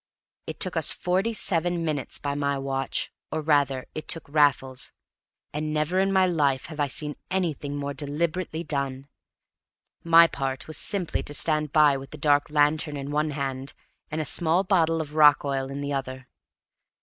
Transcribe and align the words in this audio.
It 0.47 0.59
took 0.59 0.75
us 0.75 0.89
forty 0.89 1.31
seven 1.31 1.85
minutes 1.85 2.17
by 2.17 2.33
my 2.33 2.57
watch; 2.57 3.13
or, 3.31 3.39
rather, 3.39 3.85
it 3.93 4.07
took 4.07 4.27
Raffles; 4.27 4.91
and 5.53 5.71
never 5.75 5.99
in 5.99 6.11
my 6.11 6.25
life 6.25 6.65
have 6.73 6.79
I 6.79 6.87
seen 6.87 7.15
anything 7.29 7.75
more 7.77 7.93
deliberately 7.93 8.63
done. 8.63 9.07
My 10.03 10.25
part 10.25 10.67
was 10.67 10.77
simply 10.79 11.21
to 11.21 11.35
stand 11.35 11.71
by 11.71 11.97
with 11.97 12.09
the 12.09 12.17
dark 12.17 12.49
lantern 12.49 12.97
in 12.97 13.11
one 13.11 13.29
hand, 13.29 13.73
and 14.09 14.19
a 14.19 14.25
small 14.25 14.63
bottle 14.63 15.01
of 15.01 15.13
rock 15.13 15.45
oil 15.45 15.69
in 15.69 15.81
the 15.81 15.93
other. 15.93 16.27